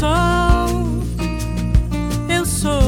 sou, 0.00 1.02
eu 2.30 2.46
sou. 2.46 2.80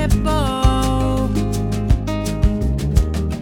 É 0.00 0.04
arrebol, 0.04 1.28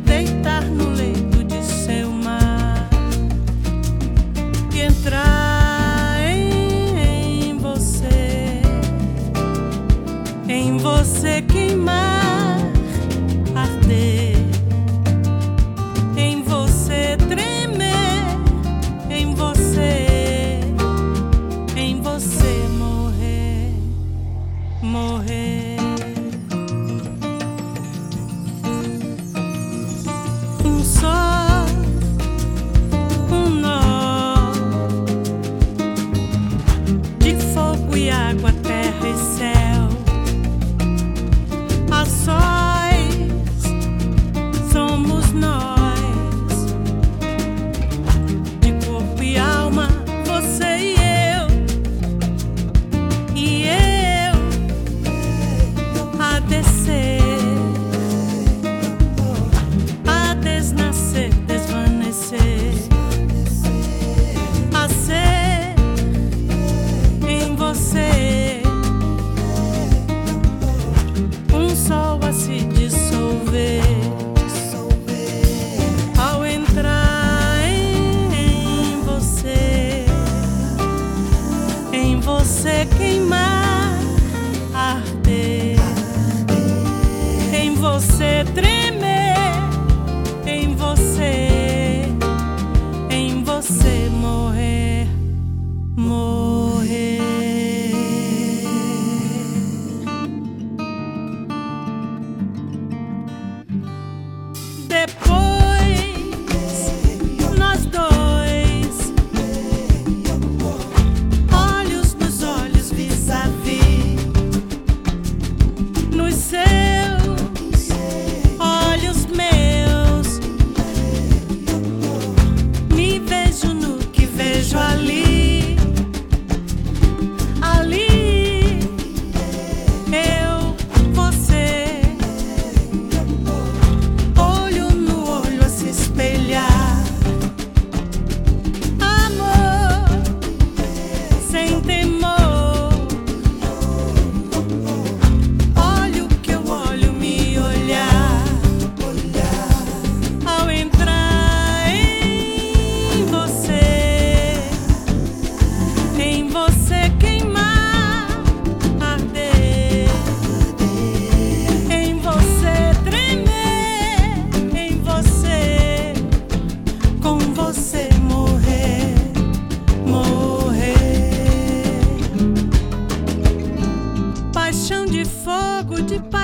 deitar 0.05 0.65
no 0.65 0.91
leito 0.91 1.45
de 1.45 1.63
seu 1.63 2.11
mar 2.11 2.89
e 4.75 4.81
entrar 4.81 6.19
em 6.21 7.57
você, 7.59 8.61
em 10.49 10.79
você 10.79 11.43
queimar. 11.43 12.08
você 88.01 88.45
tremer. 88.55 88.88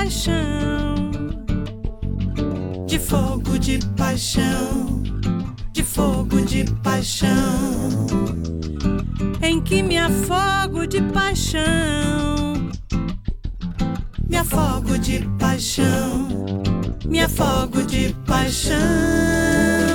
paixão, 0.05 0.95
de 2.87 2.99
fogo 2.99 3.59
de 3.59 3.79
paixão, 3.97 5.03
de 5.73 5.83
fogo 5.83 6.43
de 6.43 6.65
paixão, 6.83 7.31
em 9.41 9.63
que 9.63 9.83
me 9.83 9.97
afogo 9.97 10.87
de 10.87 11.01
paixão, 11.01 12.53
me 14.29 14.37
afogo 14.37 14.99
de 14.99 15.21
paixão, 15.39 16.29
me 17.07 17.21
afogo 17.21 17.83
de 17.85 18.15
paixão. 18.27 19.94